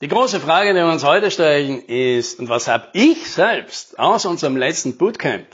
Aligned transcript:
Die 0.00 0.06
große 0.06 0.38
Frage, 0.38 0.74
die 0.74 0.76
wir 0.76 0.86
uns 0.86 1.02
heute 1.02 1.28
stellen, 1.32 1.82
ist, 1.82 2.38
und 2.38 2.48
was 2.48 2.68
habe 2.68 2.86
ich 2.92 3.28
selbst 3.28 3.98
aus 3.98 4.26
unserem 4.26 4.56
letzten 4.56 4.96
Bootcamp 4.96 5.48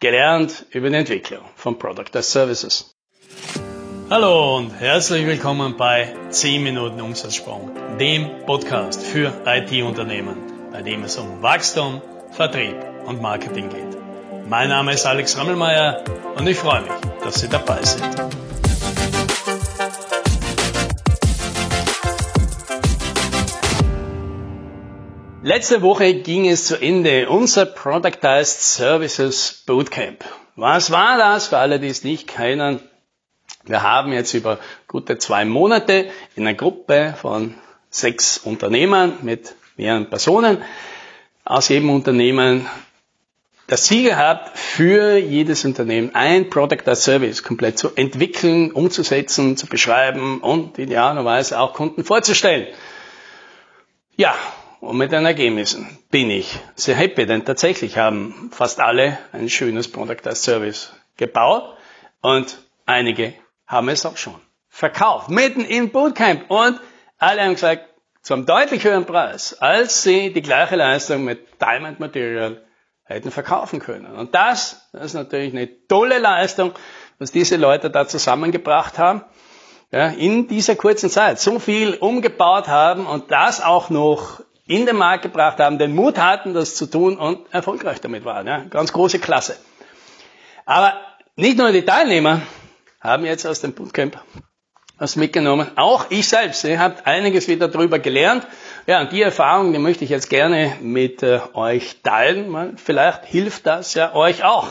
gelernt 0.00 0.66
über 0.70 0.90
die 0.90 0.96
Entwicklung 0.96 1.44
von 1.54 1.78
Product 1.78 2.10
as 2.14 2.32
Services? 2.32 2.96
Hallo 4.10 4.56
und 4.56 4.70
herzlich 4.70 5.26
willkommen 5.26 5.76
bei 5.76 6.12
10 6.30 6.60
Minuten 6.60 7.00
Umsatzsprung, 7.00 7.70
dem 8.00 8.44
Podcast 8.46 9.00
für 9.00 9.32
IT-Unternehmen, 9.46 10.38
bei 10.72 10.82
dem 10.82 11.04
es 11.04 11.16
um 11.16 11.40
Wachstum, 11.40 12.02
Vertrieb 12.32 12.74
und 13.04 13.22
Marketing 13.22 13.68
geht. 13.68 14.48
Mein 14.48 14.70
Name 14.70 14.92
ist 14.92 15.06
Alex 15.06 15.38
Rammelmeier 15.38 16.02
und 16.36 16.48
ich 16.48 16.56
freue 16.56 16.80
mich, 16.80 16.92
dass 17.22 17.36
Sie 17.36 17.48
dabei 17.48 17.80
sind. 17.84 18.45
Letzte 25.46 25.80
Woche 25.80 26.12
ging 26.12 26.48
es 26.48 26.64
zu 26.64 26.74
Ende 26.74 27.28
unser 27.28 27.66
Productized 27.66 28.62
Services 28.62 29.62
Bootcamp. 29.64 30.24
Was 30.56 30.90
war 30.90 31.18
das 31.18 31.46
für 31.46 31.58
alle, 31.58 31.78
die 31.78 31.86
es 31.86 32.02
nicht 32.02 32.26
kennen? 32.26 32.80
Wir 33.62 33.84
haben 33.84 34.12
jetzt 34.12 34.34
über 34.34 34.58
gute 34.88 35.18
zwei 35.18 35.44
Monate 35.44 36.10
in 36.34 36.48
einer 36.48 36.56
Gruppe 36.56 37.14
von 37.22 37.54
sechs 37.90 38.38
Unternehmern 38.38 39.18
mit 39.22 39.54
mehreren 39.76 40.10
Personen 40.10 40.64
aus 41.44 41.68
jedem 41.68 41.90
Unternehmen 41.90 42.66
das 43.68 43.84
Ziel 43.84 44.02
gehabt, 44.02 44.58
für 44.58 45.16
jedes 45.16 45.64
Unternehmen 45.64 46.12
ein 46.16 46.50
Product 46.50 46.88
as 46.88 47.04
Service 47.04 47.44
komplett 47.44 47.78
zu 47.78 47.94
entwickeln, 47.94 48.72
umzusetzen, 48.72 49.56
zu 49.56 49.68
beschreiben 49.68 50.40
und 50.40 50.76
idealerweise 50.76 51.60
auch 51.60 51.72
Kunden 51.72 52.02
vorzustellen. 52.02 52.66
Ja, 54.16 54.34
und 54.80 54.96
mit 54.96 55.12
den 55.12 55.24
Ergebnissen 55.24 55.98
bin 56.10 56.30
ich 56.30 56.58
sehr 56.74 56.96
happy, 56.96 57.26
denn 57.26 57.44
tatsächlich 57.44 57.98
haben 57.98 58.50
fast 58.52 58.80
alle 58.80 59.18
ein 59.32 59.48
schönes 59.48 59.90
Product 59.90 60.26
as 60.26 60.42
Service 60.42 60.92
gebaut 61.16 61.76
und 62.20 62.58
einige 62.84 63.34
haben 63.66 63.88
es 63.88 64.06
auch 64.06 64.16
schon 64.16 64.40
verkauft, 64.68 65.30
mitten 65.30 65.64
im 65.64 65.90
Bootcamp 65.90 66.50
und 66.50 66.80
alle 67.18 67.42
haben 67.42 67.54
gesagt, 67.54 67.88
zu 68.22 68.34
einem 68.34 68.44
deutlich 68.44 68.84
höheren 68.84 69.06
Preis, 69.06 69.56
als 69.60 70.02
sie 70.02 70.32
die 70.32 70.42
gleiche 70.42 70.76
Leistung 70.76 71.24
mit 71.24 71.46
Diamond 71.60 72.00
Material 72.00 72.60
hätten 73.04 73.30
verkaufen 73.30 73.78
können. 73.78 74.06
Und 74.16 74.34
das, 74.34 74.88
das 74.92 75.06
ist 75.06 75.14
natürlich 75.14 75.52
eine 75.52 75.86
tolle 75.86 76.18
Leistung, 76.18 76.72
was 77.18 77.30
diese 77.30 77.56
Leute 77.56 77.88
da 77.88 78.08
zusammengebracht 78.08 78.98
haben. 78.98 79.24
Ja, 79.92 80.08
in 80.08 80.48
dieser 80.48 80.74
kurzen 80.74 81.08
Zeit 81.08 81.38
so 81.38 81.60
viel 81.60 81.94
umgebaut 81.94 82.66
haben 82.66 83.06
und 83.06 83.30
das 83.30 83.62
auch 83.62 83.90
noch 83.90 84.40
in 84.66 84.86
den 84.86 84.96
Markt 84.96 85.22
gebracht 85.22 85.58
haben, 85.58 85.78
den 85.78 85.94
Mut 85.94 86.18
hatten, 86.18 86.54
das 86.54 86.74
zu 86.74 86.86
tun 86.86 87.16
und 87.16 87.52
erfolgreich 87.52 88.00
damit 88.00 88.24
waren. 88.24 88.46
Ja, 88.46 88.64
ganz 88.68 88.92
große 88.92 89.18
Klasse. 89.18 89.56
Aber 90.64 90.94
nicht 91.36 91.58
nur 91.58 91.70
die 91.72 91.84
Teilnehmer 91.84 92.42
haben 93.00 93.24
jetzt 93.24 93.46
aus 93.46 93.60
dem 93.60 93.72
Bootcamp 93.72 94.18
was 94.98 95.16
mitgenommen. 95.16 95.70
Auch 95.76 96.06
ich 96.10 96.28
selbst, 96.28 96.64
ihr 96.64 96.80
habt 96.80 97.06
einiges 97.06 97.48
wieder 97.48 97.68
darüber 97.68 97.98
gelernt. 97.98 98.46
Ja, 98.86 99.00
und 99.00 99.12
die 99.12 99.22
Erfahrung, 99.22 99.72
die 99.72 99.78
möchte 99.78 100.04
ich 100.04 100.10
jetzt 100.10 100.30
gerne 100.30 100.76
mit 100.80 101.22
äh, 101.22 101.40
euch 101.52 102.00
teilen. 102.02 102.78
Vielleicht 102.78 103.26
hilft 103.26 103.66
das 103.66 103.94
ja 103.94 104.14
euch 104.14 104.42
auch 104.42 104.68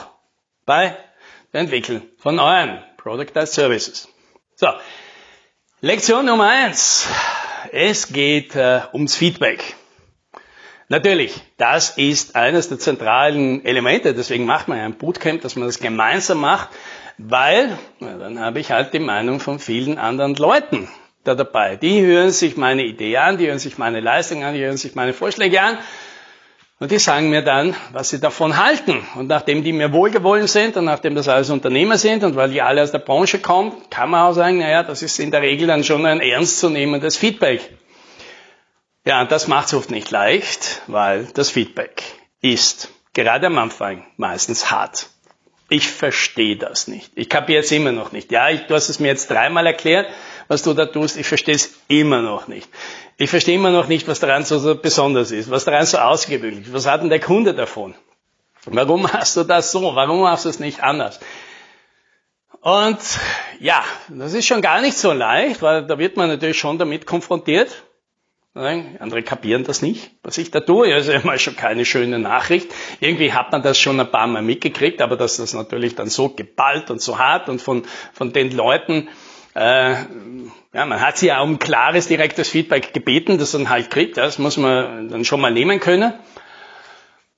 bei 0.66 0.97
dem 1.53 1.61
Entwickeln 1.61 2.01
von 2.17 2.39
euren 2.39 2.83
Product 2.97 3.45
Services. 3.45 4.07
So, 4.55 4.67
Lektion 5.81 6.25
Nummer 6.25 6.49
eins. 6.49 7.07
Es 7.71 8.11
geht 8.11 8.55
äh, 8.55 8.81
ums 8.93 9.16
Feedback. 9.16 9.75
Natürlich, 10.88 11.41
das 11.58 11.97
ist 11.97 12.36
eines 12.36 12.69
der 12.69 12.78
zentralen 12.78 13.66
Elemente, 13.66 14.14
deswegen 14.14 14.45
macht 14.45 14.67
man 14.67 14.78
ja 14.78 14.86
ein 14.86 14.94
Bootcamp, 14.94 15.41
dass 15.41 15.55
man 15.55 15.67
das 15.67 15.80
gemeinsam 15.80 16.40
macht, 16.40 16.69
weil 17.18 17.78
na, 18.00 18.18
dann 18.18 18.40
habe 18.40 18.59
ich 18.59 18.72
halt 18.72 18.94
die 18.94 19.00
Meinung 19.00 19.40
von 19.40 19.57
vielen 19.57 19.97
anderen 19.97 20.35
Leuten 20.35 20.88
da 21.23 21.34
dabei. 21.34 21.75
Die 21.75 22.06
hören 22.06 22.29
sich 22.29 22.56
meine 22.56 22.84
Idee 22.84 23.18
an, 23.18 23.38
die 23.38 23.47
hören 23.47 23.57
sich 23.57 23.79
meine 23.79 24.00
Leistung 24.00 24.44
an, 24.44 24.53
die 24.53 24.62
hören 24.62 24.78
sich 24.78 24.94
meine 24.94 25.13
Vorschläge 25.13 25.59
an 25.59 25.79
und 26.79 26.91
die 26.91 27.00
sagen 27.00 27.31
mir 27.31 27.41
dann, 27.41 27.75
was 27.91 28.09
sie 28.09 28.19
davon 28.19 28.63
halten. 28.63 29.03
Und 29.16 29.25
nachdem 29.28 29.63
die 29.63 29.73
mir 29.73 29.91
wohlgewollen 29.91 30.46
sind 30.46 30.78
und 30.78 30.85
nachdem 30.85 31.16
das 31.16 31.28
alles 31.28 31.50
Unternehmer 31.50 31.97
sind 31.97 32.23
und 32.23 32.35
weil 32.35 32.52
die 32.52 32.62
alle 32.62 32.84
aus 32.84 32.91
der 32.91 33.00
Branche 33.00 33.40
kommen, 33.40 33.72
kann 33.90 34.12
man 34.12 34.28
auch 34.29 34.34
sagen, 34.34 34.59
naja, 34.59 34.84
das 34.84 35.02
ist 35.02 35.17
in 35.19 35.31
der 35.31 35.41
Regel 35.41 35.66
dann 35.66 35.84
schon 35.84 36.06
ein 36.06 36.19
ernstzunehmendes 36.19 37.17
Feedback. 37.17 37.72
Ja, 39.05 39.21
und 39.21 39.31
das 39.31 39.47
macht 39.47 39.67
es 39.67 39.73
oft 39.75 39.91
nicht 39.91 40.09
leicht, 40.09 40.81
weil 40.88 41.25
das 41.25 41.51
Feedback 41.51 42.01
ist 42.41 42.89
gerade 43.13 43.47
am 43.47 43.57
Anfang 43.59 44.05
meistens 44.17 44.71
hart. 44.71 45.09
Ich 45.69 45.88
verstehe 45.88 46.57
das 46.57 46.88
nicht. 46.88 47.11
Ich 47.16 47.29
kapiere 47.29 47.61
es 47.61 47.71
immer 47.71 47.91
noch 47.91 48.11
nicht. 48.11 48.31
Ja, 48.31 48.49
ich, 48.49 48.61
du 48.61 48.73
hast 48.73 48.89
es 48.89 48.99
mir 48.99 49.07
jetzt 49.07 49.29
dreimal 49.29 49.66
erklärt, 49.67 50.07
was 50.47 50.63
du 50.63 50.73
da 50.73 50.88
tust. 50.88 51.17
Ich 51.17 51.27
verstehe 51.27 51.55
es 51.55 51.75
immer 51.88 52.21
noch 52.21 52.47
nicht. 52.47 52.69
Ich 53.17 53.29
verstehe 53.29 53.55
immer 53.55 53.71
noch 53.71 53.88
nicht, 53.88 54.07
was 54.07 54.19
daran 54.19 54.43
so, 54.43 54.57
so 54.57 54.75
besonders 54.75 55.31
ist, 55.31 55.49
was 55.51 55.66
daran 55.66 55.85
so 55.85 55.97
ausgewöhnlich 55.97 56.67
ist. 56.67 56.73
Was 56.73 56.87
hat 56.87 57.01
denn 57.01 57.09
der 57.09 57.19
Kunde 57.19 57.53
davon? 57.53 57.93
Warum 58.66 59.03
machst 59.03 59.37
du 59.37 59.43
das 59.43 59.72
so? 59.72 59.95
Warum 59.95 60.22
machst 60.22 60.45
du 60.45 60.49
es 60.49 60.59
nicht 60.59 60.81
anders? 60.81 61.19
Und 62.61 62.99
ja, 63.59 63.83
das 64.09 64.33
ist 64.33 64.47
schon 64.47 64.61
gar 64.61 64.81
nicht 64.81 64.97
so 64.97 65.11
leicht, 65.11 65.61
weil 65.61 65.85
da 65.85 65.99
wird 65.99 66.17
man 66.17 66.27
natürlich 66.27 66.57
schon 66.57 66.79
damit 66.79 67.05
konfrontiert. 67.05 67.83
Andere 68.55 69.21
kapieren 69.21 69.66
das 69.66 69.81
nicht, 69.81 70.11
was 70.23 70.38
ich 70.38 70.49
da 70.49 70.61
tue. 70.61 70.93
Also 70.93 71.11
immer 71.11 71.38
schon 71.38 71.57
keine 71.57 71.83
schöne 71.83 72.19
Nachricht. 72.19 72.73
Irgendwie 73.01 73.33
hat 73.33 73.51
man 73.51 73.61
das 73.61 73.77
schon 73.77 73.99
ein 73.99 74.09
paar 74.09 74.27
Mal 74.27 74.41
mitgekriegt, 74.41 75.01
aber 75.01 75.17
dass 75.17 75.38
das 75.38 75.53
natürlich 75.53 75.95
dann 75.95 76.07
so 76.07 76.29
geballt 76.29 76.89
und 76.89 77.01
so 77.01 77.19
hart 77.19 77.49
und 77.49 77.61
von, 77.61 77.83
von 78.13 78.31
den 78.31 78.55
Leuten, 78.55 79.09
äh, 79.55 79.91
ja, 80.73 80.85
man 80.85 81.01
hat 81.01 81.17
sie 81.17 81.27
ja 81.27 81.41
um 81.41 81.59
klares, 81.59 82.07
direktes 82.07 82.47
Feedback 82.47 82.93
gebeten, 82.93 83.38
das 83.38 83.51
dann 83.51 83.69
halt 83.69 83.91
kriegt. 83.91 84.16
Das 84.16 84.39
muss 84.39 84.55
man 84.55 85.09
dann 85.09 85.25
schon 85.25 85.41
mal 85.41 85.51
nehmen 85.51 85.81
können. 85.81 86.13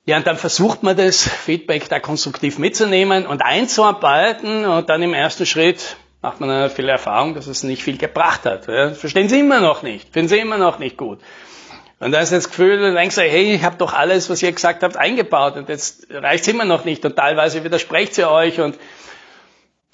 Ja, 0.05 0.17
und 0.17 0.27
dann 0.27 0.37
versucht 0.37 0.83
man 0.83 0.95
das 0.95 1.27
Feedback 1.27 1.89
da 1.89 1.99
konstruktiv 1.99 2.59
mitzunehmen 2.59 3.25
und 3.25 3.41
einzuarbeiten 3.41 4.65
und 4.65 4.87
dann 4.87 5.01
im 5.01 5.15
ersten 5.15 5.47
Schritt 5.47 5.97
macht 6.21 6.39
man 6.39 6.49
eine 6.49 6.69
viele 6.69 6.91
Erfahrung, 6.91 7.35
dass 7.35 7.47
es 7.47 7.63
nicht 7.63 7.83
viel 7.83 7.97
gebracht 7.97 8.45
hat. 8.45 8.65
Verstehen 8.65 9.29
Sie 9.29 9.39
immer 9.39 9.59
noch 9.59 9.83
nicht, 9.83 10.13
finden 10.13 10.29
Sie 10.29 10.39
immer 10.39 10.57
noch 10.57 10.79
nicht 10.79 10.97
gut. 10.97 11.19
Und 11.99 12.11
da 12.11 12.19
ist 12.19 12.31
das 12.31 12.49
Gefühl, 12.49 12.77
du 12.77 12.93
denkst, 12.93 13.17
hey, 13.17 13.55
ich 13.55 13.63
habe 13.63 13.77
doch 13.77 13.93
alles, 13.93 14.29
was 14.29 14.43
ihr 14.43 14.51
gesagt 14.51 14.83
habt, 14.83 14.97
eingebaut 14.97 15.55
und 15.55 15.67
jetzt 15.67 16.07
reicht 16.11 16.43
es 16.43 16.47
immer 16.47 16.65
noch 16.65 16.85
nicht 16.85 17.03
und 17.05 17.15
teilweise 17.15 17.63
widersprecht 17.63 18.13
sie 18.13 18.29
euch 18.29 18.59
und, 18.59 18.77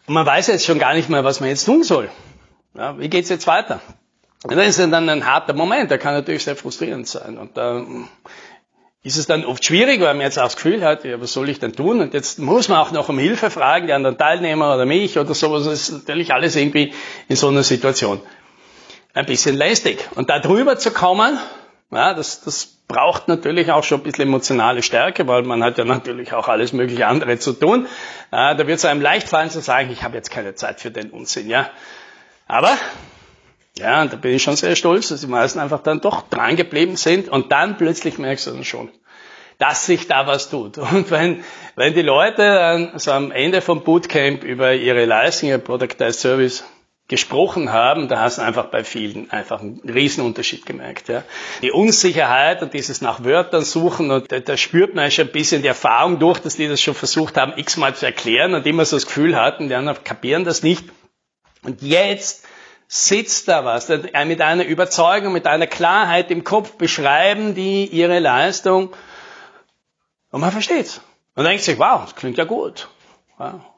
und 0.07 0.13
man 0.13 0.25
weiß 0.25 0.47
jetzt 0.47 0.65
schon 0.65 0.79
gar 0.79 0.95
nicht 0.95 1.09
mehr, 1.09 1.23
was 1.23 1.39
man 1.39 1.47
jetzt 1.47 1.63
tun 1.63 1.83
soll. 1.83 2.09
Ja, 2.73 2.99
wie 2.99 3.07
geht's 3.07 3.29
jetzt 3.29 3.47
weiter? 3.47 3.79
Und 4.43 4.57
das 4.57 4.77
ist 4.77 4.79
dann 4.79 5.09
ein 5.09 5.25
harter 5.25 5.53
Moment, 5.53 5.91
der 5.91 5.97
kann 5.97 6.13
natürlich 6.13 6.43
sehr 6.43 6.57
frustrierend 6.57 7.07
sein. 7.07 7.37
Und 7.37 7.55
da 7.55 7.85
ist 9.03 9.17
es 9.17 9.27
dann 9.27 9.43
oft 9.43 9.63
schwierig, 9.65 9.99
weil 9.99 10.13
man 10.13 10.21
jetzt 10.21 10.39
auch 10.39 10.45
das 10.45 10.55
Gefühl 10.55 10.83
hat, 10.83 11.03
ja, 11.03 11.19
was 11.19 11.33
soll 11.33 11.49
ich 11.49 11.59
denn 11.59 11.73
tun? 11.73 11.99
Und 11.99 12.13
jetzt 12.13 12.39
muss 12.39 12.69
man 12.69 12.79
auch 12.79 12.91
noch 12.91 13.09
um 13.09 13.19
Hilfe 13.19 13.49
fragen, 13.49 13.87
die 13.87 13.93
anderen 13.93 14.17
Teilnehmer 14.17 14.73
oder 14.73 14.85
mich 14.85 15.19
oder 15.19 15.33
sowas. 15.33 15.65
Das 15.65 15.89
ist 15.89 15.91
natürlich 15.91 16.33
alles 16.33 16.55
irgendwie 16.55 16.93
in 17.27 17.35
so 17.35 17.49
einer 17.49 17.63
Situation 17.63 18.21
ein 19.13 19.25
bisschen 19.25 19.55
lästig. 19.55 20.07
Und 20.15 20.29
da 20.29 20.39
drüber 20.39 20.77
zu 20.77 20.91
kommen, 20.91 21.37
ja, 21.91 22.13
das, 22.13 22.41
das 22.41 22.77
braucht 22.87 23.27
natürlich 23.27 23.71
auch 23.71 23.83
schon 23.83 23.99
ein 23.99 24.03
bisschen 24.03 24.23
emotionale 24.23 24.81
Stärke, 24.81 25.27
weil 25.27 25.43
man 25.43 25.61
hat 25.63 25.77
ja 25.77 25.83
natürlich 25.83 26.33
auch 26.33 26.47
alles 26.47 26.71
mögliche 26.71 27.05
andere 27.05 27.37
zu 27.37 27.53
tun. 27.53 27.87
Ja, 28.31 28.53
da 28.53 28.67
wird 28.67 28.79
es 28.79 28.85
einem 28.85 29.01
leicht 29.01 29.27
fallen 29.27 29.49
zu 29.49 29.59
sagen, 29.59 29.91
ich 29.91 30.03
habe 30.03 30.15
jetzt 30.15 30.31
keine 30.31 30.55
Zeit 30.55 30.79
für 30.79 30.91
den 30.91 31.09
Unsinn. 31.09 31.49
Ja, 31.49 31.69
aber 32.47 32.77
ja, 33.77 34.03
und 34.03 34.13
da 34.13 34.17
bin 34.17 34.33
ich 34.33 34.43
schon 34.43 34.55
sehr 34.55 34.75
stolz, 34.75 35.09
dass 35.09 35.21
die 35.21 35.27
meisten 35.27 35.59
einfach 35.59 35.81
dann 35.81 35.99
doch 35.99 36.29
dran 36.29 36.55
geblieben 36.55 36.95
sind 36.95 37.29
und 37.29 37.51
dann 37.51 37.77
plötzlich 37.77 38.19
merkst 38.19 38.47
du 38.47 38.51
dann 38.51 38.63
schon, 38.63 38.91
dass 39.57 39.85
sich 39.85 40.07
da 40.07 40.27
was 40.27 40.49
tut. 40.49 40.77
Und 40.77 41.09
wenn, 41.09 41.43
wenn 41.75 41.93
die 41.93 42.03
Leute 42.03 42.43
dann 42.43 42.99
so 42.99 43.11
am 43.11 43.31
Ende 43.31 43.61
vom 43.61 43.83
Bootcamp 43.83 44.43
über 44.43 44.73
ihre 44.73 45.05
Leistung, 45.05 45.49
ihr 45.49 45.57
Productized 45.57 46.19
Service 46.19 46.63
gesprochen 47.07 47.71
haben, 47.73 48.07
da 48.07 48.21
hast 48.21 48.37
du 48.37 48.43
einfach 48.43 48.67
bei 48.67 48.83
vielen 48.83 49.29
einfach 49.29 49.59
einen 49.59 49.81
Riesenunterschied 49.83 50.65
gemerkt. 50.65 51.09
Ja. 51.09 51.23
Die 51.61 51.71
Unsicherheit 51.71 52.61
und 52.61 52.73
dieses 52.73 53.01
nach 53.01 53.23
Wörtern 53.23 53.65
suchen 53.65 54.09
und 54.09 54.31
da, 54.31 54.39
da 54.39 54.55
spürt 54.55 54.95
man 54.95 55.11
schon 55.11 55.27
ein 55.27 55.31
bisschen 55.31 55.63
die 55.63 55.67
Erfahrung 55.67 56.19
durch, 56.19 56.39
dass 56.39 56.55
die 56.55 56.67
das 56.67 56.79
schon 56.79 56.93
versucht 56.93 57.37
haben, 57.37 57.53
x-mal 57.57 57.93
zu 57.93 58.05
erklären 58.05 58.53
und 58.53 58.65
immer 58.65 58.85
so 58.85 58.95
das 58.95 59.05
Gefühl 59.05 59.35
hatten, 59.35 59.67
die 59.67 59.75
anderen 59.75 60.01
kapieren 60.03 60.45
das 60.45 60.63
nicht. 60.63 60.85
Und 61.63 61.81
jetzt 61.81 62.47
sitzt 62.93 63.47
da 63.47 63.65
was, 63.65 63.89
mit 63.89 64.41
einer 64.41 64.65
Überzeugung, 64.65 65.33
mit 65.33 65.47
einer 65.47 65.65
Klarheit 65.65 66.29
im 66.29 66.43
Kopf 66.43 66.73
beschreiben 66.73 67.55
die 67.55 67.87
ihre 67.87 68.19
Leistung 68.19 68.93
und 70.29 70.41
man 70.41 70.51
versteht's. 70.51 71.01
Man 71.33 71.45
denkt 71.45 71.63
sich, 71.63 71.79
wow, 71.79 72.01
das 72.03 72.15
klingt 72.15 72.37
ja 72.37 72.43
gut. 72.43 72.89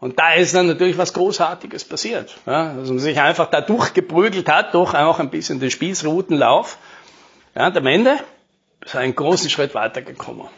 Und 0.01 0.19
da 0.19 0.33
ist 0.33 0.53
dann 0.53 0.67
natürlich 0.67 0.97
was 0.97 1.13
Großartiges 1.13 1.85
passiert. 1.85 2.35
Dass 2.45 2.89
man 2.89 2.99
sich 2.99 3.19
einfach 3.21 3.49
da 3.49 3.61
durchgeprügelt 3.61 4.49
hat, 4.49 4.73
durch 4.73 4.93
auch 4.93 5.19
ein 5.19 5.29
bisschen 5.29 5.61
den 5.61 5.71
Spießrutenlauf. 5.71 6.77
Ja, 7.55 7.67
und 7.67 7.77
am 7.77 7.87
Ende 7.87 8.19
ist 8.81 8.97
einen 8.97 9.15
großen 9.15 9.49
Schritt 9.49 9.73
weitergekommen. 9.75 10.49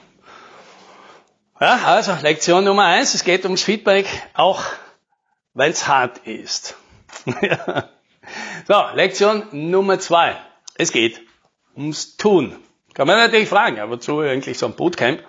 Ja, 1.60 1.80
also 1.86 2.18
Lektion 2.22 2.64
Nummer 2.64 2.86
eins, 2.86 3.14
es 3.14 3.24
geht 3.24 3.44
ums 3.46 3.62
Feedback, 3.62 4.08
auch 4.34 4.64
wenn 5.54 5.72
es 5.72 5.88
hart 5.88 6.18
ist. 6.26 6.76
so, 8.68 8.84
Lektion 8.94 9.44
Nummer 9.52 10.00
zwei, 10.00 10.36
es 10.76 10.92
geht 10.92 11.22
ums 11.76 12.18
Tun. 12.18 12.56
Kann 12.94 13.08
man 13.08 13.18
natürlich 13.18 13.50
fragen, 13.50 13.78
ja, 13.78 13.90
wozu 13.90 14.20
eigentlich 14.20 14.58
so 14.58 14.66
ein 14.66 14.76
Bootcamp? 14.76 15.24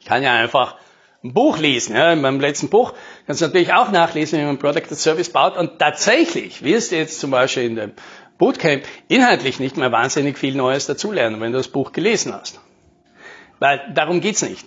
Ich 0.00 0.06
kann 0.06 0.22
ja 0.22 0.34
einfach 0.34 0.76
ein 1.22 1.34
Buch 1.34 1.58
lesen. 1.58 1.94
Ja, 1.96 2.12
in 2.12 2.20
meinem 2.20 2.40
letzten 2.40 2.68
Buch 2.68 2.94
kannst 3.26 3.42
du 3.42 3.46
natürlich 3.46 3.72
auch 3.72 3.90
nachlesen, 3.90 4.40
wie 4.40 4.44
man 4.44 4.58
Product 4.58 4.88
and 4.88 4.98
Service 4.98 5.30
baut. 5.30 5.56
Und 5.56 5.78
tatsächlich 5.78 6.62
wirst 6.62 6.92
du 6.92 6.96
jetzt 6.96 7.20
zum 7.20 7.30
Beispiel 7.30 7.64
in 7.64 7.76
dem 7.76 7.92
Bootcamp 8.38 8.84
inhaltlich 9.08 9.58
nicht 9.58 9.76
mehr 9.76 9.92
wahnsinnig 9.92 10.38
viel 10.38 10.54
Neues 10.54 10.86
dazulernen, 10.86 11.40
wenn 11.40 11.52
du 11.52 11.58
das 11.58 11.68
Buch 11.68 11.92
gelesen 11.92 12.32
hast. 12.32 12.60
Weil 13.58 13.92
darum 13.92 14.20
geht's 14.20 14.42
nicht. 14.42 14.66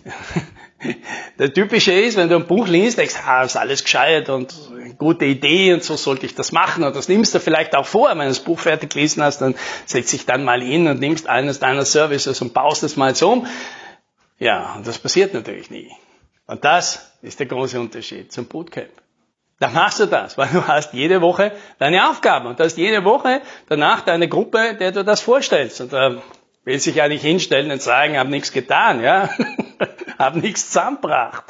Der 1.40 1.54
typische 1.54 1.92
ist, 1.92 2.18
wenn 2.18 2.30
du 2.30 2.36
ein 2.36 2.48
Buch 2.48 2.68
liest, 2.68 2.98
denkst, 2.98 3.16
ah, 3.26 3.44
ist 3.44 3.56
alles 3.56 3.84
gescheit 3.84 4.30
und 4.30 4.54
gute 4.98 5.26
Idee 5.26 5.74
und 5.74 5.84
so 5.84 5.96
sollte 5.96 6.26
ich 6.26 6.36
das 6.36 6.52
machen 6.52 6.84
und 6.84 6.96
das 6.96 7.08
nimmst 7.08 7.34
du 7.34 7.40
vielleicht 7.40 7.76
auch 7.76 7.86
vor, 7.86 8.10
wenn 8.10 8.20
du 8.20 8.28
das 8.28 8.40
Buch 8.40 8.60
fertig 8.60 8.92
gelesen 8.92 9.24
hast, 9.24 9.40
dann 9.40 9.56
setzt 9.86 10.14
dich 10.14 10.26
dann 10.26 10.44
mal 10.44 10.62
hin 10.62 10.88
und 10.88 11.00
nimmst 11.00 11.28
eines 11.28 11.60
deiner 11.60 11.86
Services 11.86 12.42
und 12.42 12.54
baust 12.54 12.84
es 12.84 12.98
mal 12.98 13.16
so 13.16 13.32
um. 13.32 13.48
Ja, 14.40 14.74
und 14.76 14.88
das 14.88 14.98
passiert 14.98 15.34
natürlich 15.34 15.70
nie. 15.70 15.92
Und 16.48 16.66
das 16.66 17.14
ist 17.22 17.40
der 17.40 17.48
große 17.48 17.80
Unterschied 17.80 18.32
zum 18.32 18.46
Bootcamp. 18.46 18.90
Da 19.60 19.70
machst 19.70 20.00
du 20.00 20.08
das, 20.08 20.40
weil 20.40 20.50
du 20.50 20.68
hast 20.68 20.94
jede 20.94 21.22
Woche 21.22 21.52
deine 21.78 22.10
Aufgaben 22.10 22.48
und 22.48 22.60
du 22.60 22.64
hast 22.64 22.78
jede 22.78 23.04
Woche 23.06 23.42
danach 23.70 24.02
deine 24.02 24.28
Gruppe, 24.28 24.76
der 24.80 24.92
du 24.92 25.04
das 25.04 25.22
vorstellst. 25.22 25.82
Und 25.82 25.94
da 25.94 26.22
will 26.64 26.80
sich 26.80 26.96
ja 26.96 27.06
hinstellen 27.06 27.72
und 27.72 27.82
sagen, 27.82 28.18
hab 28.18 28.28
nichts 28.28 28.52
getan, 28.52 29.04
ja. 29.04 29.30
hab 30.20 30.36
nichts 30.36 30.68
zusammengebracht. 30.68 31.44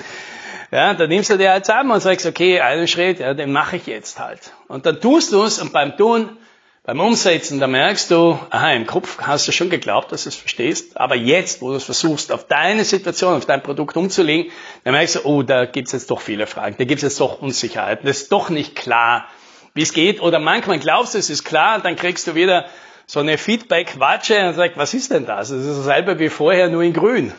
Ja, 0.71 0.93
dann 0.93 1.09
nimmst 1.09 1.29
du 1.29 1.37
dir 1.37 1.51
halt 1.51 1.65
zusammen 1.65 1.91
und 1.91 1.99
sagst, 1.99 2.25
okay, 2.25 2.61
einen 2.61 2.87
Schritt, 2.87 3.19
ja, 3.19 3.33
den 3.33 3.51
mache 3.51 3.75
ich 3.75 3.87
jetzt 3.87 4.19
halt. 4.19 4.53
Und 4.67 4.85
dann 4.85 5.01
tust 5.01 5.33
du 5.33 5.43
es 5.43 5.59
und 5.59 5.73
beim 5.73 5.97
Tun, 5.97 6.37
beim 6.83 6.99
Umsetzen, 6.99 7.59
da 7.59 7.67
merkst 7.67 8.09
du, 8.09 8.39
aha, 8.49 8.71
im 8.71 8.87
Kopf 8.87 9.19
hast 9.21 9.47
du 9.47 9.51
schon 9.51 9.69
geglaubt, 9.69 10.11
dass 10.11 10.23
du 10.23 10.29
es 10.29 10.35
verstehst, 10.35 10.97
aber 10.97 11.15
jetzt, 11.15 11.61
wo 11.61 11.69
du 11.69 11.75
es 11.75 11.83
versuchst, 11.83 12.31
auf 12.31 12.47
deine 12.47 12.85
Situation, 12.85 13.35
auf 13.35 13.45
dein 13.45 13.61
Produkt 13.61 13.97
umzulegen, 13.97 14.51
dann 14.83 14.93
merkst 14.93 15.15
du, 15.15 15.25
oh, 15.25 15.43
da 15.43 15.65
gibt's 15.65 15.91
jetzt 15.91 16.09
doch 16.09 16.21
viele 16.21 16.47
Fragen, 16.47 16.75
da 16.77 16.85
gibt's 16.85 17.03
jetzt 17.03 17.19
doch 17.19 17.41
Unsicherheiten, 17.41 18.07
das 18.07 18.23
ist 18.23 18.31
doch 18.31 18.49
nicht 18.49 18.75
klar, 18.75 19.27
wie 19.73 19.81
es 19.81 19.93
geht. 19.93 20.21
Oder 20.21 20.39
manchmal 20.39 20.79
glaubst 20.79 21.13
du, 21.13 21.17
es 21.17 21.29
ist 21.29 21.43
klar, 21.43 21.75
und 21.75 21.85
dann 21.85 21.95
kriegst 21.95 22.27
du 22.27 22.35
wieder 22.35 22.65
so 23.05 23.19
eine 23.19 23.37
Feedback-Watsche 23.37 24.47
und 24.47 24.53
sagst, 24.55 24.77
was 24.77 24.93
ist 24.93 25.11
denn 25.11 25.25
das? 25.25 25.49
Das 25.49 25.65
ist 25.65 25.79
dasselbe 25.79 26.17
wie 26.17 26.29
vorher, 26.29 26.69
nur 26.69 26.81
in 26.81 26.93
grün. 26.93 27.33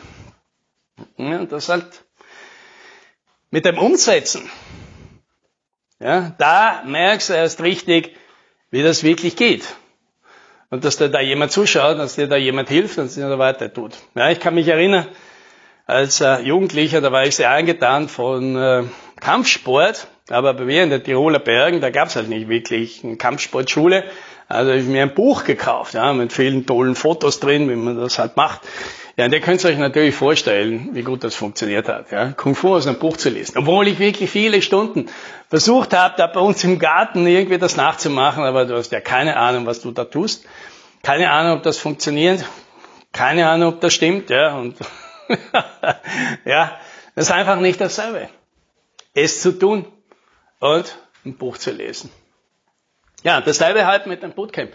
Ja, 1.17 1.45
das 1.45 1.69
halt 1.69 2.03
mit 3.51 3.65
dem 3.65 3.77
Umsetzen. 3.77 4.49
Ja, 5.99 6.35
da 6.37 6.83
merkst 6.85 7.29
du 7.29 7.33
erst 7.33 7.61
richtig, 7.61 8.15
wie 8.71 8.83
das 8.83 9.03
wirklich 9.03 9.35
geht. 9.35 9.75
Und 10.69 10.83
dass 10.83 10.97
dir 10.97 11.09
da 11.09 11.21
jemand 11.21 11.51
zuschaut, 11.51 11.99
dass 11.99 12.15
dir 12.15 12.27
da 12.27 12.35
jemand 12.35 12.67
hilft 12.69 12.97
und 12.97 13.15
dir 13.15 13.29
da 13.29 13.37
weiter 13.37 13.71
tut. 13.71 13.93
Ja, 14.15 14.31
ich 14.31 14.39
kann 14.39 14.55
mich 14.55 14.67
erinnern, 14.67 15.07
als 15.85 16.19
äh, 16.21 16.39
Jugendlicher, 16.39 16.99
da 16.99 17.11
war 17.11 17.25
ich 17.25 17.35
sehr 17.35 17.51
angetan 17.51 18.09
von 18.09 18.55
äh, 18.55 18.83
Kampfsport, 19.19 20.07
aber 20.29 20.53
bei 20.53 20.63
mir 20.63 20.83
in 20.83 20.89
den 20.89 21.03
Tiroler 21.03 21.39
Bergen, 21.39 21.81
da 21.81 21.89
gab 21.89 22.07
es 22.07 22.15
halt 22.15 22.29
nicht 22.29 22.49
wirklich 22.49 23.03
eine 23.03 23.17
Kampfsportschule. 23.17 24.03
Also 24.47 24.71
ich 24.71 24.85
mir 24.85 25.03
ein 25.03 25.13
Buch 25.13 25.43
gekauft, 25.43 25.93
ja, 25.93 26.11
mit 26.13 26.33
vielen 26.33 26.65
tollen 26.65 26.95
Fotos 26.95 27.39
drin, 27.39 27.69
wie 27.69 27.75
man 27.75 27.97
das 27.97 28.19
halt 28.19 28.35
macht. 28.35 28.61
Ja, 29.15 29.25
und 29.25 29.31
ihr 29.31 29.41
könnt 29.41 29.63
euch 29.63 29.77
natürlich 29.77 30.15
vorstellen, 30.15 30.89
wie 30.93 31.03
gut 31.03 31.23
das 31.23 31.35
funktioniert 31.35 31.87
hat, 31.87 32.11
ja, 32.11 32.31
Kung 32.31 32.55
Fu 32.55 32.73
aus 32.73 32.87
einem 32.87 32.97
Buch 32.97 33.15
zu 33.15 33.29
lesen. 33.29 33.59
Obwohl 33.59 33.87
ich 33.87 33.99
wirklich 33.99 34.29
viele 34.31 34.63
Stunden 34.63 35.07
versucht 35.49 35.93
habe, 35.93 36.15
da 36.17 36.25
bei 36.25 36.39
uns 36.39 36.63
im 36.63 36.79
Garten 36.79 37.27
irgendwie 37.27 37.59
das 37.59 37.77
nachzumachen, 37.77 38.43
aber 38.43 38.65
du 38.65 38.75
hast 38.75 38.91
ja 38.91 39.01
keine 39.01 39.37
Ahnung, 39.37 39.67
was 39.67 39.81
du 39.81 39.91
da 39.91 40.05
tust. 40.05 40.45
Keine 41.03 41.29
Ahnung, 41.29 41.57
ob 41.57 41.63
das 41.63 41.77
funktioniert. 41.77 42.43
Keine 43.11 43.47
Ahnung, 43.47 43.73
ob 43.73 43.81
das 43.81 43.93
stimmt, 43.93 44.31
ja, 44.31 44.55
und 44.55 44.77
ja, 46.45 46.79
das 47.13 47.25
ist 47.25 47.31
einfach 47.31 47.59
nicht 47.59 47.79
dasselbe. 47.79 48.29
Es 49.13 49.43
zu 49.43 49.51
tun 49.51 49.85
und 50.59 50.97
ein 51.23 51.37
Buch 51.37 51.59
zu 51.59 51.69
lesen. 51.69 52.09
Ja, 53.21 53.41
dasselbe 53.41 53.85
halt 53.85 54.07
mit 54.07 54.23
dem 54.23 54.31
Bootcamp. 54.31 54.71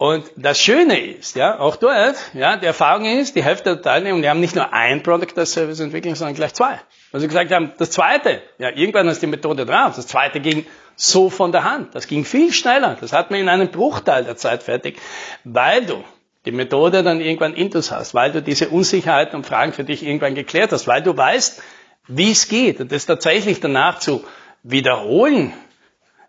Und 0.00 0.24
das 0.34 0.58
Schöne 0.58 0.98
ist, 0.98 1.36
ja, 1.36 1.60
auch 1.60 1.76
dort, 1.76 2.16
ja, 2.32 2.56
die 2.56 2.64
Erfahrung 2.64 3.04
ist, 3.04 3.36
die 3.36 3.44
Hälfte 3.44 3.74
der 3.74 3.82
Teilnehmer, 3.82 4.18
die 4.22 4.30
haben 4.30 4.40
nicht 4.40 4.54
nur 4.54 4.72
ein 4.72 5.02
Product 5.02 5.36
as 5.36 5.52
Service 5.52 5.78
entwickelt, 5.78 6.16
sondern 6.16 6.34
gleich 6.34 6.54
zwei. 6.54 6.80
Weil 7.12 7.20
sie 7.20 7.28
gesagt 7.28 7.52
haben, 7.52 7.74
das 7.76 7.90
zweite, 7.90 8.40
ja, 8.56 8.70
irgendwann 8.70 9.08
ist 9.08 9.20
die 9.20 9.26
Methode 9.26 9.66
drauf, 9.66 9.96
das 9.96 10.06
zweite 10.06 10.40
ging 10.40 10.64
so 10.96 11.28
von 11.28 11.52
der 11.52 11.64
Hand. 11.64 11.94
Das 11.94 12.06
ging 12.06 12.24
viel 12.24 12.50
schneller. 12.50 12.96
Das 12.98 13.12
hat 13.12 13.30
man 13.30 13.40
in 13.40 13.50
einem 13.50 13.68
Bruchteil 13.68 14.24
der 14.24 14.38
Zeit 14.38 14.62
fertig, 14.62 14.98
weil 15.44 15.84
du 15.84 16.02
die 16.46 16.52
Methode 16.52 17.02
dann 17.02 17.20
irgendwann 17.20 17.52
intus 17.52 17.90
hast, 17.90 18.14
weil 18.14 18.32
du 18.32 18.40
diese 18.40 18.70
Unsicherheiten 18.70 19.36
und 19.36 19.44
Fragen 19.44 19.74
für 19.74 19.84
dich 19.84 20.02
irgendwann 20.02 20.34
geklärt 20.34 20.72
hast, 20.72 20.86
weil 20.86 21.02
du 21.02 21.14
weißt, 21.14 21.62
wie 22.08 22.30
es 22.30 22.48
geht. 22.48 22.80
Und 22.80 22.90
das 22.90 23.04
tatsächlich 23.04 23.60
danach 23.60 23.98
zu 23.98 24.24
wiederholen, 24.62 25.52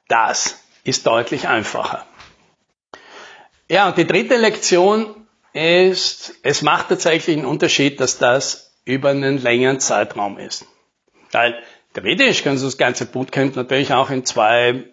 das 0.09 0.61
ist 0.83 1.07
deutlich 1.07 1.47
einfacher. 1.47 2.05
Ja, 3.71 3.87
und 3.87 3.97
die 3.97 4.05
dritte 4.05 4.35
Lektion 4.35 5.15
ist, 5.53 6.35
es 6.43 6.61
macht 6.61 6.89
tatsächlich 6.89 7.37
einen 7.37 7.45
Unterschied, 7.45 8.01
dass 8.01 8.17
das 8.17 8.75
über 8.83 9.11
einen 9.11 9.41
längeren 9.41 9.79
Zeitraum 9.79 10.37
ist. 10.37 10.65
Weil 11.31 11.57
theoretisch 11.93 12.43
kannst 12.43 12.63
du 12.63 12.67
das 12.67 12.77
ganze 12.77 13.05
Bootcamp 13.05 13.55
natürlich 13.55 13.93
auch 13.93 14.09
in 14.09 14.25
zwei 14.25 14.83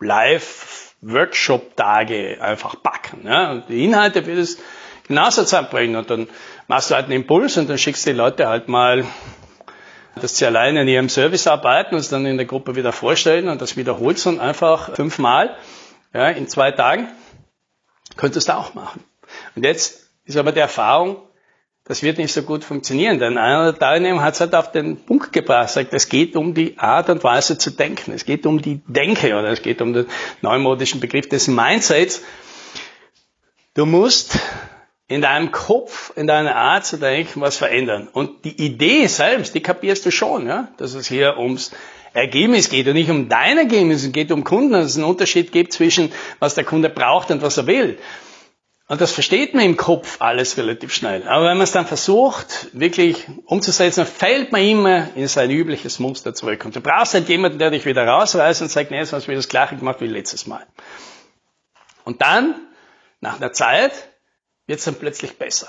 Live-Workshop-Tage 0.00 2.38
einfach 2.40 2.82
packen. 2.82 3.28
Ja? 3.28 3.52
Und 3.52 3.68
die 3.68 3.84
Inhalte 3.84 4.26
wird 4.26 4.38
es 4.38 4.58
genauso 5.06 5.44
zusammenbringen. 5.44 5.94
Und 5.94 6.10
dann 6.10 6.26
machst 6.66 6.90
du 6.90 6.96
halt 6.96 7.04
einen 7.04 7.20
Impuls 7.20 7.56
und 7.58 7.70
dann 7.70 7.78
schickst 7.78 8.06
du 8.06 8.10
die 8.10 8.16
Leute 8.16 8.48
halt 8.48 8.66
mal, 8.66 9.04
dass 10.20 10.36
sie 10.36 10.46
alleine 10.46 10.82
in 10.82 10.88
ihrem 10.88 11.08
Service 11.08 11.46
arbeiten 11.46 11.94
und 11.94 12.00
es 12.00 12.08
dann 12.08 12.26
in 12.26 12.38
der 12.38 12.46
Gruppe 12.46 12.74
wieder 12.74 12.90
vorstellen 12.90 13.48
und 13.48 13.62
das 13.62 13.76
wiederholst 13.76 14.26
und 14.26 14.40
einfach 14.40 14.96
fünfmal 14.96 15.56
ja, 16.12 16.30
in 16.30 16.48
zwei 16.48 16.72
Tagen. 16.72 17.06
Könntest 18.16 18.48
du 18.48 18.56
auch 18.56 18.74
machen. 18.74 19.02
Und 19.56 19.64
jetzt 19.64 20.10
ist 20.24 20.36
aber 20.36 20.52
die 20.52 20.60
Erfahrung, 20.60 21.16
das 21.84 22.02
wird 22.02 22.16
nicht 22.16 22.32
so 22.32 22.42
gut 22.42 22.64
funktionieren, 22.64 23.18
denn 23.18 23.36
einer 23.36 23.72
der 23.72 23.78
Teilnehmer 23.78 24.22
hat 24.22 24.34
es 24.34 24.40
halt 24.40 24.54
auf 24.54 24.72
den 24.72 25.04
Punkt 25.04 25.32
gebracht, 25.32 25.68
sagt, 25.68 25.92
es 25.92 26.08
geht 26.08 26.34
um 26.34 26.54
die 26.54 26.78
Art 26.78 27.10
und 27.10 27.22
Weise 27.22 27.58
zu 27.58 27.70
denken, 27.70 28.12
es 28.12 28.24
geht 28.24 28.46
um 28.46 28.62
die 28.62 28.80
Denke 28.86 29.36
oder 29.36 29.48
es 29.50 29.60
geht 29.60 29.82
um 29.82 29.92
den 29.92 30.06
neumodischen 30.40 31.00
Begriff 31.00 31.28
des 31.28 31.46
Mindsets. 31.46 32.22
Du 33.74 33.84
musst 33.84 34.38
in 35.08 35.20
deinem 35.20 35.52
Kopf, 35.52 36.12
in 36.16 36.26
deiner 36.26 36.56
Art 36.56 36.86
zu 36.86 36.96
denken, 36.96 37.42
was 37.42 37.58
verändern. 37.58 38.08
Und 38.10 38.46
die 38.46 38.64
Idee 38.64 39.06
selbst, 39.06 39.54
die 39.54 39.60
kapierst 39.60 40.06
du 40.06 40.10
schon, 40.10 40.46
ja, 40.46 40.68
dass 40.78 40.94
es 40.94 41.06
hier 41.06 41.36
ums 41.36 41.72
Ergebnis 42.14 42.70
geht 42.70 42.86
und 42.86 42.94
nicht 42.94 43.10
um 43.10 43.28
dein 43.28 43.58
Ergebnis, 43.58 44.04
es 44.04 44.12
geht 44.12 44.30
um 44.30 44.44
Kunden, 44.44 44.72
dass 44.72 44.86
es 44.86 44.96
einen 44.96 45.04
Unterschied 45.04 45.52
gibt 45.52 45.72
zwischen, 45.72 46.12
was 46.38 46.54
der 46.54 46.64
Kunde 46.64 46.88
braucht 46.88 47.30
und 47.30 47.42
was 47.42 47.56
er 47.56 47.66
will. 47.66 47.98
Und 48.86 49.00
das 49.00 49.12
versteht 49.12 49.54
man 49.54 49.64
im 49.64 49.76
Kopf 49.76 50.20
alles 50.20 50.58
relativ 50.58 50.92
schnell. 50.92 51.26
Aber 51.26 51.46
wenn 51.46 51.56
man 51.56 51.64
es 51.64 51.72
dann 51.72 51.86
versucht, 51.86 52.68
wirklich 52.72 53.26
umzusetzen, 53.46 54.04
fällt 54.04 54.52
man 54.52 54.62
immer 54.62 55.08
in 55.14 55.26
sein 55.26 55.50
übliches 55.50 55.98
Muster 55.98 56.34
zurück. 56.34 56.64
Und 56.64 56.76
du 56.76 56.80
brauchst 56.80 57.14
halt 57.14 57.28
jemanden, 57.28 57.58
der 57.58 57.70
dich 57.70 57.86
wieder 57.86 58.06
rausreißt 58.06 58.60
und 58.62 58.70
sagt, 58.70 58.90
nee, 58.90 58.98
jetzt 58.98 59.12
hast 59.12 59.24
du 59.24 59.28
wieder 59.28 59.38
das 59.38 59.48
Gleiche 59.48 59.76
gemacht 59.76 60.00
wie 60.00 60.06
letztes 60.06 60.46
Mal. 60.46 60.66
Und 62.04 62.20
dann, 62.20 62.54
nach 63.20 63.40
einer 63.40 63.52
Zeit, 63.52 63.92
wird 64.66 64.78
es 64.78 64.84
dann 64.84 64.96
plötzlich 64.96 65.38
besser. 65.38 65.68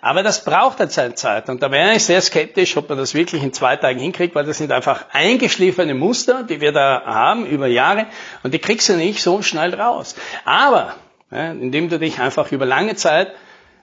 Aber 0.00 0.22
das 0.22 0.44
braucht 0.44 0.78
halt 0.78 0.92
seine 0.92 1.14
Zeit. 1.14 1.48
Und 1.48 1.62
da 1.62 1.70
wäre 1.70 1.94
ich 1.94 2.04
sehr 2.04 2.20
skeptisch, 2.20 2.76
ob 2.76 2.88
man 2.88 2.98
das 2.98 3.14
wirklich 3.14 3.42
in 3.42 3.52
zwei 3.52 3.76
Tagen 3.76 3.98
hinkriegt, 3.98 4.34
weil 4.34 4.44
das 4.44 4.58
sind 4.58 4.72
einfach 4.72 5.06
eingeschliffene 5.12 5.94
Muster, 5.94 6.44
die 6.44 6.60
wir 6.60 6.72
da 6.72 7.02
haben 7.04 7.46
über 7.46 7.66
Jahre. 7.66 8.06
Und 8.42 8.54
die 8.54 8.58
kriegst 8.58 8.88
du 8.88 8.94
nicht 8.94 9.22
so 9.22 9.42
schnell 9.42 9.74
raus. 9.74 10.14
Aber, 10.44 10.94
ja, 11.30 11.50
indem 11.52 11.88
du 11.88 11.98
dich 11.98 12.20
einfach 12.20 12.52
über 12.52 12.66
lange 12.66 12.94
Zeit 12.94 13.32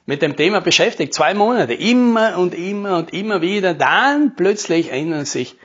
mit 0.06 0.22
dem 0.22 0.36
Thema 0.36 0.62
beschäftigt, 0.62 1.14
zwei 1.14 1.34
Monate, 1.34 1.74
immer 1.74 2.38
und 2.38 2.54
immer 2.54 2.98
und 2.98 3.14
immer 3.14 3.42
wieder, 3.42 3.74
dann 3.74 4.36
plötzlich 4.36 4.92
ändern 4.92 5.26
sich 5.26 5.56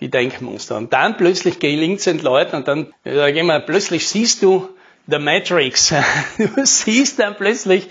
die 0.00 0.08
Denkmuster. 0.08 0.76
Und 0.76 0.92
dann 0.92 1.16
plötzlich 1.16 1.58
gelingt 1.60 1.98
es 1.98 2.04
den 2.04 2.20
Leuten 2.20 2.56
und 2.56 2.68
dann, 2.68 2.92
sag 3.04 3.34
ich 3.34 3.42
mal, 3.42 3.60
plötzlich 3.60 4.08
siehst 4.08 4.42
du 4.42 4.68
The 5.06 5.18
Matrix. 5.18 5.94
Du 6.38 6.64
siehst 6.64 7.18
dann 7.18 7.36
plötzlich, 7.36 7.88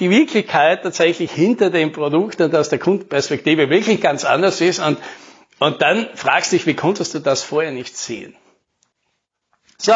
die 0.00 0.10
Wirklichkeit 0.10 0.82
tatsächlich 0.82 1.30
hinter 1.30 1.70
dem 1.70 1.92
Produkt 1.92 2.40
und 2.40 2.54
aus 2.54 2.68
der 2.68 2.78
Kundenperspektive 2.78 3.70
wirklich 3.70 4.00
ganz 4.00 4.24
anders 4.24 4.60
ist 4.60 4.80
und, 4.80 4.98
und 5.58 5.82
dann 5.82 6.08
fragst 6.14 6.52
du 6.52 6.56
dich, 6.56 6.66
wie 6.66 6.74
konntest 6.74 7.14
du 7.14 7.20
das 7.20 7.42
vorher 7.42 7.72
nicht 7.72 7.96
sehen? 7.96 8.36
So, 9.78 9.94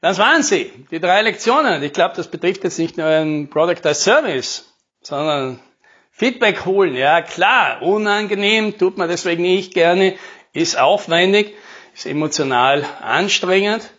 Das 0.00 0.18
waren 0.18 0.44
sie, 0.44 0.70
die 0.92 1.00
drei 1.00 1.22
Lektionen. 1.22 1.82
Ich 1.82 1.92
glaube, 1.92 2.14
das 2.14 2.28
betrifft 2.30 2.62
jetzt 2.62 2.78
nicht 2.78 2.96
nur 2.96 3.06
ein 3.06 3.50
Product 3.50 3.84
as 3.84 4.04
Service, 4.04 4.72
sondern 5.02 5.58
Feedback 6.12 6.64
holen. 6.66 6.94
Ja, 6.94 7.20
klar, 7.22 7.82
unangenehm, 7.82 8.78
tut 8.78 8.96
man 8.96 9.08
deswegen 9.08 9.42
nicht 9.42 9.74
gerne, 9.74 10.14
ist 10.52 10.78
aufwendig, 10.78 11.54
ist 11.94 12.06
emotional 12.06 12.84
anstrengend, 13.00 13.90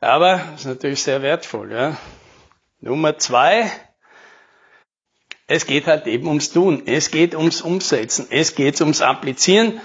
aber 0.00 0.40
ist 0.56 0.66
natürlich 0.66 1.02
sehr 1.04 1.22
wertvoll. 1.22 1.72
Ja. 1.72 1.96
Nummer 2.80 3.16
zwei, 3.18 3.70
es 5.46 5.66
geht 5.66 5.86
halt 5.86 6.06
eben 6.06 6.26
ums 6.26 6.50
Tun, 6.50 6.82
es 6.86 7.10
geht 7.10 7.34
ums 7.34 7.60
Umsetzen, 7.60 8.26
es 8.30 8.54
geht 8.54 8.80
ums 8.80 9.00
Applizieren 9.00 9.80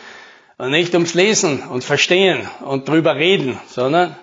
und 0.58 0.72
nicht 0.72 0.94
ums 0.94 1.14
Lesen 1.14 1.64
und 1.64 1.84
Verstehen 1.84 2.50
und 2.62 2.88
drüber 2.88 3.16
reden, 3.16 3.60
sondern 3.68 4.16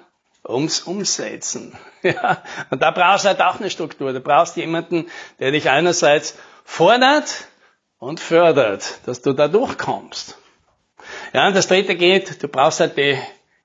ums 0.46 0.80
Umsetzen. 0.80 1.76
Ja, 2.00 2.44
und 2.70 2.80
da 2.80 2.92
brauchst 2.92 3.24
du 3.24 3.28
halt 3.30 3.40
auch 3.40 3.58
eine 3.58 3.70
Struktur. 3.70 4.12
Du 4.12 4.20
brauchst 4.20 4.56
jemanden, 4.56 5.06
der 5.40 5.50
dich 5.50 5.68
einerseits 5.68 6.38
fordert 6.62 7.48
und 7.98 8.20
fördert, 8.20 9.00
dass 9.04 9.20
du 9.20 9.32
da 9.32 9.48
durchkommst. 9.48 10.38
Ja, 11.32 11.48
und 11.48 11.56
das 11.56 11.66
dritte 11.66 11.96
geht, 11.96 12.40
du 12.40 12.46
brauchst 12.46 12.78
halt 12.78 12.96
die, 12.96 13.18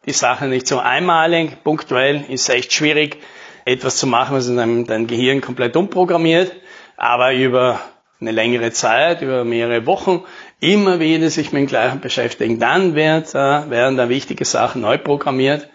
die 0.08 0.14
Sache 0.14 0.48
nicht 0.48 0.66
so 0.66 0.80
einmalig, 0.80 1.64
punktuell, 1.64 2.26
ist 2.28 2.50
echt 2.50 2.74
schwierig, 2.74 3.18
etwas 3.66 3.98
zu 3.98 4.08
machen, 4.08 4.36
was 4.36 4.48
in 4.48 4.58
deinem, 4.58 4.88
dein 4.88 5.06
Gehirn 5.06 5.42
komplett 5.42 5.76
umprogrammiert, 5.76 6.52
aber 6.98 7.34
über 7.34 7.80
eine 8.22 8.32
längere 8.32 8.72
Zeit, 8.72 9.22
über 9.22 9.44
mehrere 9.44 9.86
Wochen, 9.86 10.24
immer 10.60 11.00
wieder 11.00 11.30
sich 11.30 11.52
mit 11.52 11.62
dem 11.62 11.68
Gleichen 11.68 12.00
beschäftigen, 12.00 12.60
dann 12.60 12.96
wird, 12.96 13.36
äh, 13.36 13.70
werden 13.70 13.98
da 13.98 14.10
wichtige 14.10 14.46
Sachen 14.46 14.82
neu 14.82 14.98
programmiert 14.98 15.68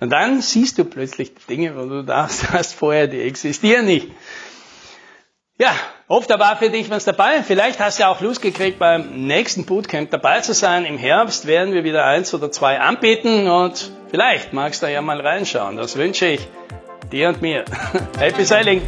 und 0.00 0.10
dann 0.10 0.40
siehst 0.40 0.78
du 0.78 0.84
plötzlich 0.84 1.32
Dinge, 1.48 1.76
wo 1.76 1.86
du 1.86 2.02
dachtest, 2.02 2.50
hast 2.52 2.74
vorher, 2.74 3.06
die 3.06 3.20
existieren 3.20 3.86
nicht. 3.86 4.08
Ja, 5.58 5.74
oft 6.06 6.28
war 6.28 6.56
für 6.58 6.68
dich 6.68 6.90
was 6.90 7.06
dabei. 7.06 7.42
Vielleicht 7.42 7.80
hast 7.80 7.98
du 7.98 8.02
ja 8.02 8.10
auch 8.10 8.20
Lust 8.20 8.42
gekriegt, 8.42 8.78
beim 8.78 9.26
nächsten 9.26 9.64
Bootcamp 9.64 10.10
dabei 10.10 10.40
zu 10.40 10.52
sein. 10.52 10.84
Im 10.84 10.98
Herbst 10.98 11.46
werden 11.46 11.72
wir 11.72 11.82
wieder 11.82 12.04
eins 12.04 12.34
oder 12.34 12.52
zwei 12.52 12.78
anbieten 12.78 13.48
und 13.48 13.90
vielleicht 14.10 14.52
magst 14.52 14.82
du 14.82 14.92
ja 14.92 15.00
mal 15.00 15.18
reinschauen. 15.18 15.76
Das 15.76 15.96
wünsche 15.96 16.26
ich 16.26 16.46
dir 17.10 17.28
und 17.30 17.40
mir. 17.40 17.64
Happy 18.18 18.44
Sailing! 18.44 18.82